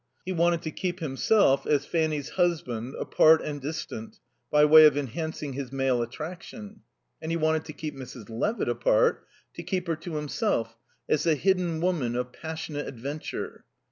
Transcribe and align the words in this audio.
He 0.25 0.31
wanted 0.31 0.63
to 0.63 0.71
keep 0.71 0.99
himself, 0.99 1.67
as 1.67 1.85
Fanny's 1.85 2.29
husband, 2.29 2.95
apart 2.97 3.39
and 3.43 3.61
distant, 3.61 4.19
by 4.49 4.65
way 4.65 4.87
of 4.87 4.97
enhancing 4.97 5.53
his 5.53 5.71
male 5.71 6.01
attraction. 6.01 6.81
And 7.21 7.29
he 7.29 7.37
wanted 7.37 7.65
to 7.65 7.73
keep 7.73 7.95
Mrs. 7.95 8.27
Levitt 8.27 8.67
apart, 8.67 9.27
to 9.53 9.61
keep 9.61 9.85
her 9.85 9.95
to 9.97 10.15
himself, 10.15 10.75
as 11.07 11.23
the 11.25 11.35
hidden 11.35 11.81
woman 11.81 12.15
of 12.15 12.33
passionate 12.33 12.87
adventure. 12.87 13.63